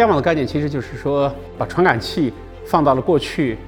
[0.00, 2.32] 物联网的概念其实就是说，把传感器
[2.64, 3.58] 放到了过去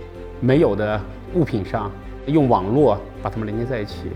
[0.41, 0.98] 没有的
[1.35, 1.91] 物品上，
[2.25, 4.11] 用网络把它们连接在一起，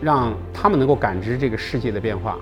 [0.00, 2.36] 让他们能够感知这个世界的变化。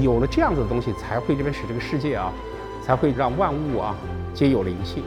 [0.00, 2.32] 有了这样子的东西，才会这边使这个世界啊，
[2.82, 3.94] 才会让万物啊
[4.32, 5.04] 皆有灵性。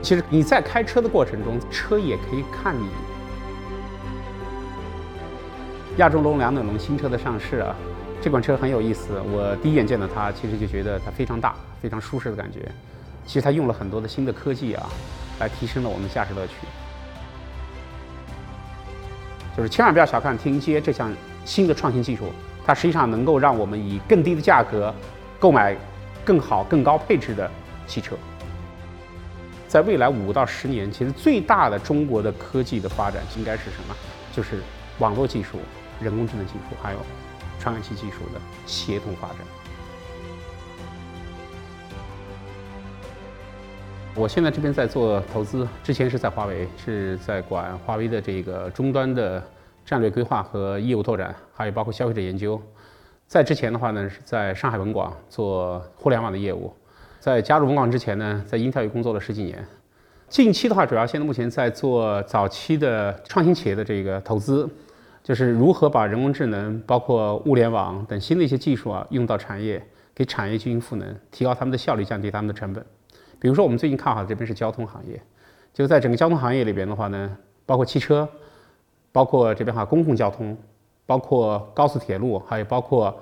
[0.00, 2.88] 其实你在开车的过程中，车也可以看你。
[5.98, 7.76] 亚洲龙两等龙新车的上市啊。
[8.22, 12.70] 这款车很有意思，我第一眼见到它，其实就觉得它非常大，非常舒适的感觉。
[13.24, 14.90] 其实它用了很多的新的科技啊，
[15.38, 16.52] 来提升了我们驾驶乐趣。
[19.56, 21.10] 就是千万不要小看 TNGA 这项
[21.46, 22.30] 新的创新技术，
[22.66, 24.94] 它实际上能够让我们以更低的价格
[25.38, 25.74] 购买
[26.22, 27.50] 更好、更高配置的
[27.86, 28.16] 汽车。
[29.66, 33.96] 在未来五到十年，其实最大的中国的科技的发展应该是什么？
[34.30, 34.62] 就是
[34.98, 35.58] 网络技术、
[36.02, 36.98] 人工智能技术，还有。
[37.60, 39.38] 传感器技术的协同发展。
[44.16, 49.40] 我现在这边在做投资，之前是在华为，是在管华为的这个终端的
[49.86, 52.60] 战略规划和业务拓展，还有包括消费者研究。
[53.28, 56.74] 在之前的话呢，是在上海文广做互联网的业务。
[57.20, 59.64] 在加入文广之前呢，在英特尔工作了十几年。
[60.28, 64.68] 近期的话，主要现在目前在做早期的创新企业的这个投资。
[65.22, 69.80] 就是如何把人工智能、包括物联网等新的一些技术啊，用到产业，
[70.14, 72.84] 给产业进行赋能，提高他们的效率，降低他们的成本。
[73.38, 75.20] 比如说，我们最近看好的这边是交通行业，
[75.72, 78.28] 就在整个交通行业里边的话呢，包括汽车，
[79.12, 80.56] 包括这边哈公共交通，
[81.06, 83.14] 包括高速铁路，还有包括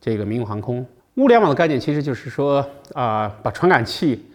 [0.00, 0.86] 这个民用航空。
[1.16, 4.26] 物联网的概念其实就是说啊，把传感器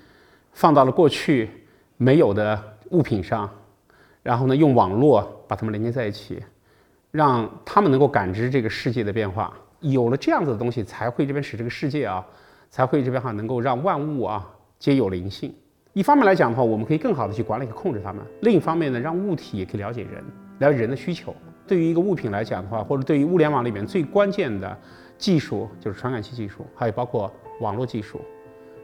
[0.54, 1.50] 放到了过去
[1.98, 2.60] 没有的
[2.90, 3.50] 物品上，
[4.24, 6.42] 然后呢，用网络把它们连接在一起。
[7.12, 12.26] 让他们能够感知这个世界的变化，有了这样子的东西，才会这边使这个世界啊，
[12.70, 14.48] 才会这边哈能够让万物啊
[14.80, 15.54] 皆有灵性。
[15.94, 20.24] 一方面来讲的话，我们可以更好的去管理和控制它们；另一方面呢，让物体也可以了解人，
[20.60, 21.36] 了解人的需求。
[21.68, 24.78] 对于一个物品来讲的话，或者对于物联网里面最关键的
[25.18, 27.30] 技术就是传感器技术，还有包括
[27.60, 28.22] 网络技术。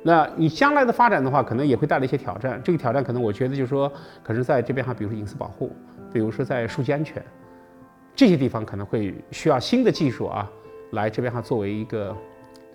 [0.04, 2.62] 那你将来的发展的话，可能也会带来一些挑战。
[2.62, 3.90] 这个挑战可能我觉得就是说，
[4.22, 5.74] 可能在这边哈，比如说隐私保护，
[6.12, 7.24] 比如说在数据安全。
[8.18, 10.50] 这些地方可能会需要新的技术啊，
[10.94, 12.18] 来这边哈作为一个，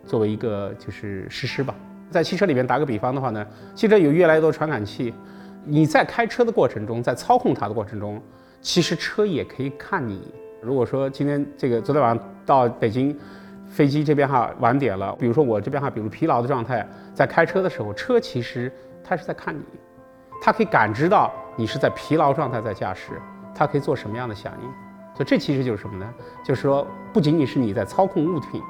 [0.06, 1.74] 作为一个就是实施吧。
[2.12, 3.44] 在汽车里面打个比方的话呢，
[3.74, 5.12] 汽车有越来越多传感器，
[5.64, 8.22] 你在开车的过程中，在操控它的过程中，
[8.60, 10.32] 其实车也可以看你。
[10.60, 13.18] 如果说今天这个昨天晚上到北京，
[13.68, 19.64] 飞机这边哈晚点了，比如说我这边哈，比如疲劳的状态，在开车的时候，车其实它是在看你，
[20.40, 23.20] 它可以感知到你是在疲劳状态在驾驶，
[23.52, 24.91] 它可以做什么样的响应。
[25.14, 26.14] 所以这其实就是什么呢？
[26.44, 28.62] 就是说，不仅仅是你在操控物品，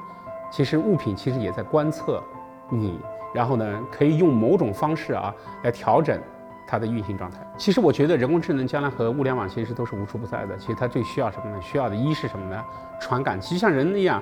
[0.51, 2.21] 其实物品其实也在观测
[2.69, 2.99] 你，
[3.33, 5.33] 然后呢，可以用某种方式啊
[5.63, 6.19] 来调整
[6.67, 7.37] 它的运行状态。
[7.57, 10.57] 其实我觉得人工智能将来和物联网其实都是无处不在的。
[10.57, 11.61] 其实它最需要什么呢？
[11.61, 12.63] 需要的一是什么呢？
[12.99, 14.21] 传感器，像人一样，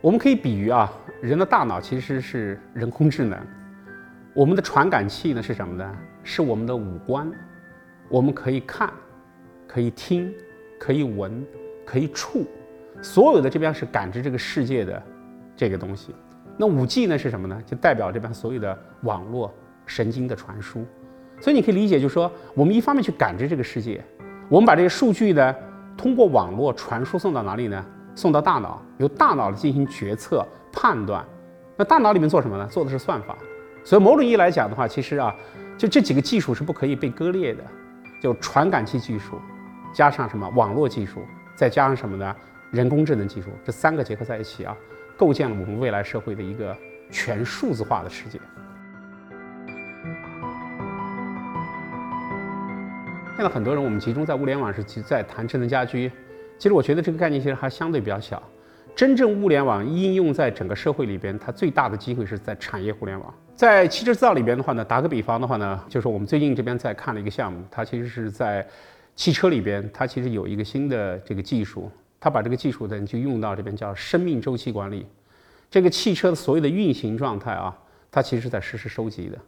[0.00, 3.38] 我们可以比喻啊，人的大脑其实是人工智能，
[4.34, 5.96] 我们的传感器呢是什么呢？
[6.24, 7.30] 是我们的五官，
[8.08, 8.90] 我们可以看，
[9.68, 10.32] 可以听。
[10.82, 11.46] 可以闻，
[11.86, 12.44] 可以触，
[13.00, 15.00] 所有的这边是感知这个世界的
[15.54, 16.12] 这个东西。
[16.56, 17.56] 那五 G 呢是什么呢？
[17.64, 19.54] 就代表这边所有的网络
[19.86, 20.84] 神经的传输。
[21.40, 24.02] 所以你可以理解，就是说我们一方面去感知这个世界，
[24.48, 25.54] 我们把这些数据呢
[25.96, 27.86] 通过网络传输送到哪里呢？
[28.16, 31.24] 送到大脑，由大脑进行决策判断。
[31.76, 32.66] 那大脑里面做什么呢？
[32.66, 33.38] 做的是算法。
[33.84, 35.32] 所以某种意义来讲的话，其实啊，
[35.78, 37.62] 就这几个技术是不可以被割裂的，
[38.20, 39.38] 就传感器技术。
[39.92, 42.34] 加上什么网络技术，再加上什么呢？
[42.70, 44.74] 人工智能技术，这三个结合在一起啊，
[45.18, 46.74] 构建了我们未来社会的一个
[47.10, 48.40] 全数字化的世界。
[53.36, 56.10] 现在很多人我们集中在物联网是在谈智能家居，
[56.56, 58.42] 其实我觉得这个概念其实还相对比较小。
[58.96, 63.34] 真正物联网应用在整个社会里边，它最大的机会是在产业互联网。
[63.54, 68.66] 在汽车制造里边的话呢，打个比方的话呢，就是我们最近这边在看了一个项目，它其实是在。
[69.14, 75.06] 汽车里边，它其实有一个新的这个技术，它把这个技术呢就用到这边叫生命周期管理。
[75.70, 77.76] 这个汽车的所有的运行状态啊，
[78.10, 79.38] 它其实是在实时收集的。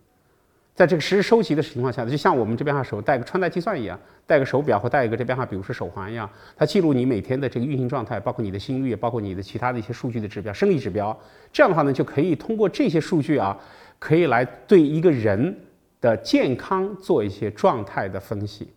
[0.75, 11.17] 在这个实时收集的情况下，就像我们这边哈手带个穿戴计算一样，带个手表或带一个这边哈，比如说手环一样，它记录你每天的这个运行状态，包括你的心率，包括你的其他的一些数据的指标、生理指标。
[11.53, 13.57] 这样的话呢，就可以通过这些数据啊，
[14.01, 15.57] 可以来对一个人
[16.01, 18.69] 的健康做一些状态的分析。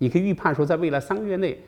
[0.00, 1.58] 你可以预判说，在未来三个月内，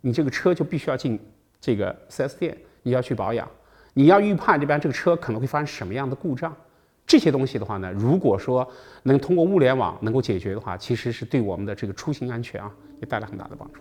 [0.00, 1.18] 你这个车就必须要进
[1.60, 3.48] 这个 4S 店，你要去保养。
[3.94, 6.56] 你要预判这边这个车可能会发生什么样的故障，
[7.04, 8.66] 这些东西的话呢，如果说
[9.02, 13.80] 能通过物联网能够解决的话，其实是对我们的这个出行安全啊，也带来很大的帮助。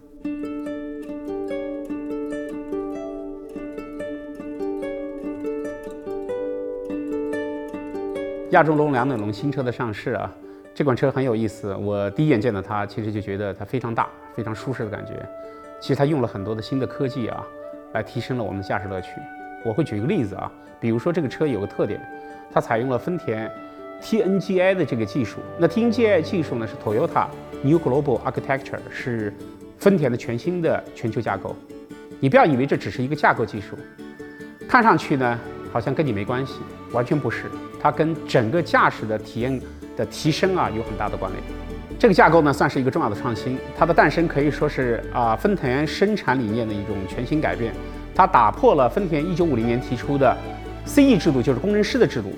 [8.50, 10.36] 亚洲龙两点龙新车的上市啊，
[10.74, 11.76] 这款车很有意思。
[11.76, 15.14] 我第一眼见到它，其实就觉得它非常大，非常舒适的感觉。
[15.82, 17.46] 其实它用了很多的新的科技啊，
[17.94, 19.10] 来提升了我们的驾驶乐趣。
[19.66, 22.00] 我会举一个例子啊，比如说这个车有个特点，
[22.54, 23.52] 它采用了丰田
[24.02, 25.40] TNGA 的这个技术。
[25.60, 27.28] 那 TNGA 技术呢是 Toyota
[27.62, 29.34] New Global Architecture，是
[29.78, 31.56] 丰田的全新的全球架构。
[32.20, 33.78] 你不要以为这只是一个架构技术，
[34.70, 35.40] 看上去呢
[35.72, 36.60] 好像跟你没关系，
[36.92, 37.46] 完全不是。
[37.80, 39.60] 它跟整个驾驶的体验
[40.02, 41.44] 的提升啊有很大的关联。
[42.00, 47.72] 这个架构呢算是一个重要的创新，它的诞生可以说是啊丰田生产理念的一种全新改变。
[48.16, 50.36] 它打破了丰田1950年提出的
[50.88, 52.34] CE 制度，就是工程师的制度。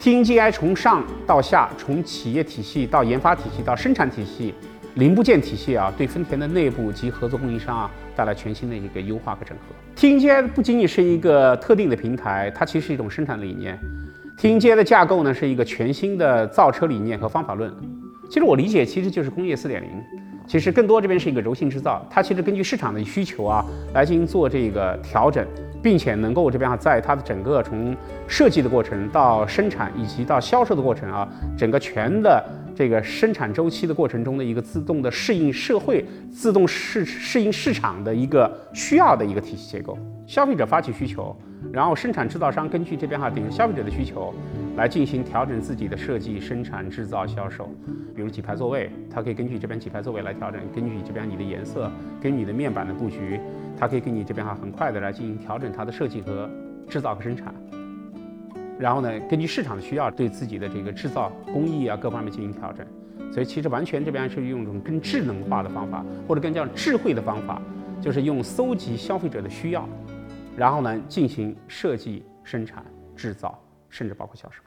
[0.00, 4.52] TNGI 从上到下，从企业体系到研发体系到生产体系、
[4.94, 9.74] 零部件体系啊，对丰田的内部及合作供应商啊带来全新的一个优化和整合。
[9.96, 13.78] TNGI 不仅仅是一个特定的平台，它其实是一种生产理念。
[14.40, 17.70] TNGA 的架构呢是一个全新的造车理念和方法论。
[18.30, 19.90] 其实我理解，其实就是工业四点零。
[20.46, 25.46] 其实更多这边是一个柔性制造，它其实根据市场的需求啊来进行做这个调整，
[25.82, 27.94] 并且能够这边啊在它的整个从
[28.26, 32.42] 设计的过程到生产以及到销售的过程啊，整个全的
[32.74, 36.02] 这个生产周期的过程中的一个自动的适应社会、
[36.32, 39.98] 自动适适应市场的一个需要的一个体系结构。
[40.26, 41.36] 消费者发起需求。
[41.72, 44.34] 然后生产制造商根据这边哈，顶着消费者的需求，
[44.76, 47.70] 来进行调整自己的设计、生产、制造、销售。
[48.14, 51.90] 比如几排座位，它可以根据这边几排座位来调整；根据这边你的颜色、
[52.20, 53.40] 跟你的面板的布局，
[53.78, 56.50] 它可以给你这边哈很快的来进行调整它的设计和
[56.88, 57.54] 制造和生产。
[58.78, 62.84] 然后呢，根据市场的需要，对自己的这个制造工艺啊各方面进行调整。
[63.30, 67.62] 所以其实完全这边是用一种更智能化的方法，或者更叫智慧的方法，
[68.00, 69.88] 就是用搜集消费者的需要。
[70.56, 72.84] 然后呢，进行设计、生产、
[73.16, 73.58] 制造，
[73.88, 74.62] 甚至包括销售，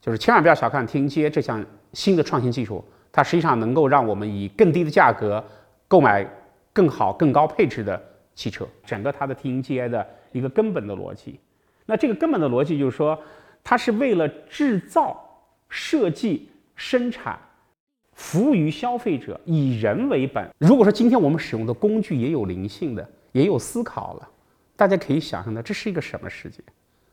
[0.00, 5.44] 就是千万不要小看 TNGA 这项新的创新技术，它实际上能够让我们以更低的价格
[5.88, 6.28] 购买
[6.72, 8.00] 更好、更高配置的
[8.34, 8.66] 汽车。
[8.84, 11.40] 整个它的 TNGA 的一个根本的逻辑，
[11.86, 13.18] 那这个根本的逻辑就是说，
[13.64, 15.22] 它是为了制造、
[15.68, 17.38] 设计、生产，
[18.12, 20.48] 服务于消费者，以人为本。
[20.58, 24.28] 如果说今天我们使用的工具也有灵性的，也有思考了。
[24.76, 26.62] 大家可以想象到这是一个什么世界，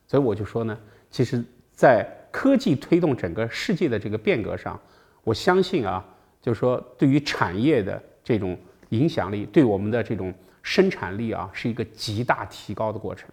[0.07, 0.77] 所以我就说呢，
[1.11, 4.79] 其实，在科技推动整个世界的这个变革上，
[5.23, 6.03] 我相信啊，
[6.41, 8.57] 就是说对于产业的这种
[8.89, 10.33] 影响力，对我们的这种
[10.63, 13.29] 生产力啊，是一个极大提高的过程。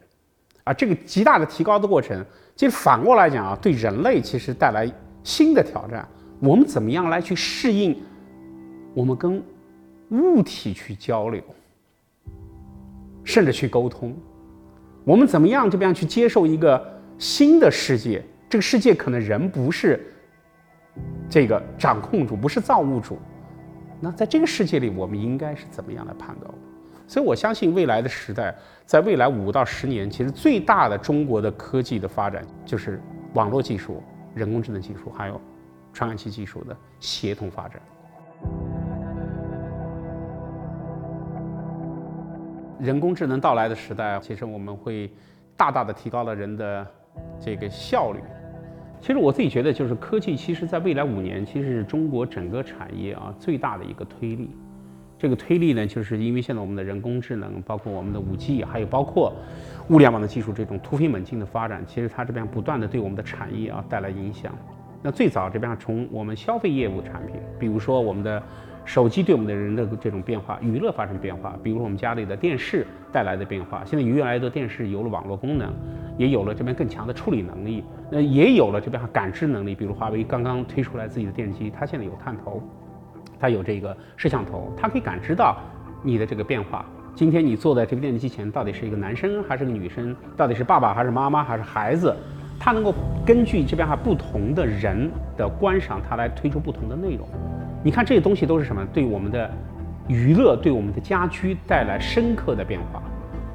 [0.65, 2.25] 而这个极大的提高的过程，
[2.57, 4.91] 其实反过来讲啊，对人类其实带来
[5.23, 6.07] 新的挑战。
[6.41, 7.97] 我们怎么样来去适应
[8.93, 9.43] 我们跟
[10.11, 11.43] 物体去交流？
[13.27, 14.17] 甚至去沟通，
[15.05, 16.83] 我们怎么样这边去接受一个
[17.19, 18.25] 新的世界？
[18.49, 20.01] 这个世界可能人不是
[21.29, 23.19] 这个掌控主，不是造物主。
[24.01, 26.55] 那在这个世界里，我们应该是怎么样来判断？
[27.09, 28.55] 所以我相信未来的时代，
[28.85, 33.03] 在未来五到十年，其实最大的中国的科技的发展就是
[33.35, 34.01] 网络技术、
[34.35, 35.41] 人工智能技术，还有
[35.93, 37.83] 传感器技术的协同发展。
[42.79, 45.11] 人工智能到来的时代，其实我们会
[45.57, 46.87] 大大的提高了人的
[47.41, 48.21] 这个效率。
[49.01, 54.51] 其实我自己觉得，就是科技，其实在未来五年，其实是中国整个产业啊最大的一个推力。
[55.19, 59.33] 这个推力呢，就是因为现在我们的人工智能，包括我们的五 G，还有包括
[59.89, 64.53] 物联网的技术这种突飞猛进的发展，其实它这边不断的对我们的产业啊带来影响。
[65.03, 68.43] 那最早这边从我们消费业务产品，比如说我们的。
[68.87, 73.83] 手机对我们的人的这种变化，娱乐发生变化，比如说我们家里的电视带来的变化。
[73.85, 75.75] 现在越来越多电视有了网络功能，
[76.17, 79.75] 也有了这边更强的处理能力，那也有了这边感知能力。
[79.75, 82.63] 比如华为刚刚推出来自己的电视机，它现在有探头，
[83.41, 85.59] 它有这个摄像头，它可以感知到
[86.03, 86.87] 你的这个变化。
[87.13, 90.15] 今天你坐在这个电视机前，到底是一个男生还是个女生？
[90.37, 92.15] 到底是爸爸还是妈妈还是孩子？
[92.59, 92.95] 它能够
[93.27, 97.27] 根据这边哈不同的人的观赏，它来推出不同的内容。
[97.87, 98.85] 你看这些东西都是什么？
[98.93, 99.49] 对我们的
[100.09, 103.01] 娱乐、对我们的家居带来深刻的变化。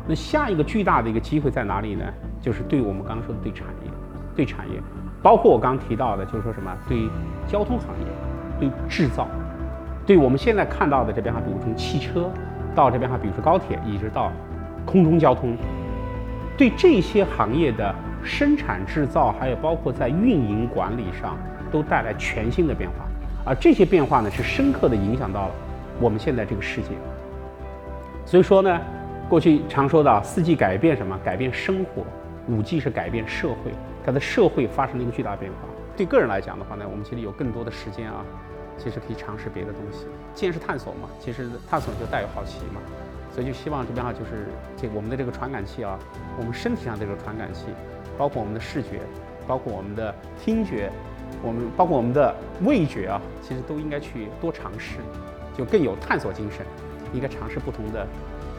[0.07, 2.05] 那下一个巨大的一个机会在哪里呢？
[2.39, 3.91] 就是对我们刚刚说的对产业、
[4.33, 4.81] 对产业，
[5.21, 7.09] 包括我刚刚提到的，就是说什么对
[7.45, 8.05] 交通行业、
[8.57, 9.27] 对制造、
[10.05, 12.31] 对我们现在看到的这边哈，比如从汽车
[12.73, 14.31] 到这边哈，比如说高铁，一直到
[14.85, 15.57] 空中交通，
[16.55, 21.37] 对这些行业的生产制造，还有包括在运营管理上，
[21.69, 23.10] 都带来全新的变化。
[23.43, 25.55] 而这些变化呢，是深刻的影响到了
[25.99, 26.89] 我们现在这个世界。
[28.25, 28.79] 所以说呢，
[29.27, 31.17] 过去常说的四季改变什么？
[31.23, 32.03] 改变生活。
[32.47, 33.71] 五 G 是改变社会，
[34.03, 35.57] 它的社会发生了一个巨大变化。
[35.95, 38.25] 对个人来讲的话呢，我们其实有更多的时间啊，
[38.77, 40.07] 其实可以尝试别的东西。
[40.33, 42.81] 既然是探索嘛，其实探索就带有好奇嘛，
[43.31, 45.99] 所以就希望这边哈就是这我们的这个传感器啊，
[46.39, 47.67] 我们身体上的这个传感器，
[48.17, 48.99] 包括我们的视觉，
[49.47, 50.89] 包括我们的听觉，
[51.43, 54.97] 我们包括我们的味觉啊，其实都应该去多尝试，
[55.57, 56.65] 就更有探索精神，
[57.13, 58.05] 应该尝试不同的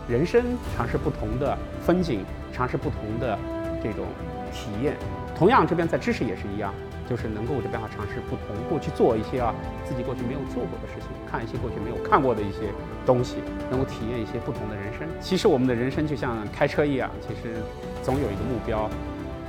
[0.09, 0.43] 人生，
[0.76, 3.38] 尝试不同的风景，尝试不同的。
[3.83, 4.07] 这种
[4.52, 4.95] 体验，
[5.37, 6.73] 同样这边在知识也是一样，
[7.11, 9.52] 就是能够这边哈尝试不同，过去做一些啊
[9.85, 12.71] 自己过去没有做过的事情，看一些过去没有看过的一些
[13.05, 13.38] 东西，
[13.69, 15.09] 能够体验一些不同的人生。
[15.21, 17.57] 其实我们的人生就像开车一样，其实
[18.05, 18.88] 总有一个目标，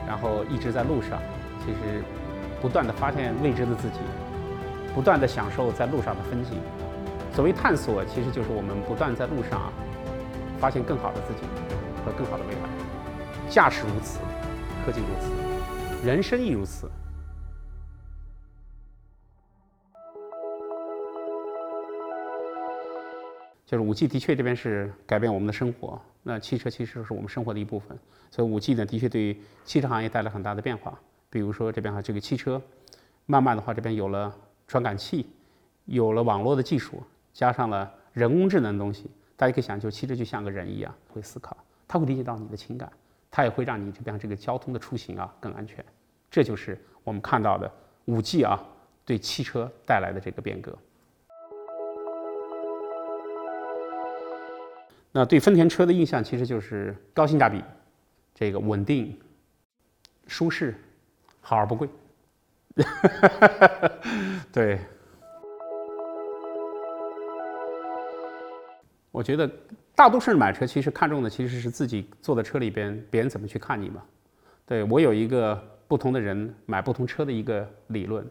[0.07, 1.21] 然后一直在路上，
[1.63, 2.01] 其实
[2.63, 3.99] 不断的发现未知的自己，
[4.95, 6.57] 不断的享受在路上的风景。
[7.33, 9.69] 所谓探索，其实就是我们不断在路上
[10.59, 11.41] 发现更好的自己
[12.05, 13.49] 和更好的未来。
[13.49, 14.19] 驾驶如此，
[14.85, 16.89] 科技如此，人生亦如此。
[23.65, 27.99] 就是五 G 的确这边是改变我们的生活，那汽车其实是我们生活的一部分，
[28.31, 30.97] 所以五 G 呢的确对汽车行业带来很大的变化。
[31.33, 32.61] 比如说这边哈，这个汽车
[33.25, 34.31] 慢慢的话，这边有了
[34.67, 35.25] 传感器，
[35.85, 37.01] 有了网络的技术，
[37.33, 42.87] 加上了人工智能的东西，大家可以想，就汽车就像个人一样，会思考，它会理解到你的情感。
[43.31, 45.83] 它也会让你这边这个交通的出行啊更安全，
[46.29, 47.71] 这就是我们看到的
[48.05, 48.63] 五 G 啊
[49.03, 50.77] 对汽车带来的这个变革。
[55.11, 57.63] 那对丰田车的印象其实就是高性价比，
[58.35, 59.19] 这个稳定、
[60.27, 60.75] 舒适、
[61.43, 61.87] 好而不贵。
[64.51, 64.79] 对，
[69.11, 69.47] 我觉得。
[69.95, 74.01] 大多数人买车其实看重的其实是自己坐在车里边，别人怎么去看你嘛。
[74.65, 75.55] 对我有一个
[75.87, 78.25] 不同的人买不同车的一个理论，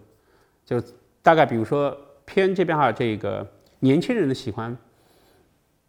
[0.67, 0.83] 就
[1.23, 4.77] 大概比如说偏这边哈，这个年轻人的喜欢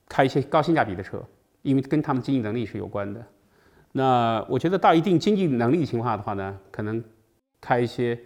[0.08, 1.20] 开一些高性价比的车，
[1.63, 3.25] 因为跟他们经济能力是有关的。
[3.92, 7.03] 那我觉得到一定经济能力情况下的话呢，可能
[7.63, 8.20] 开一些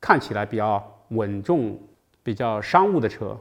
[0.00, 1.78] 看起来比较稳重、
[2.22, 3.38] 比较商务的车，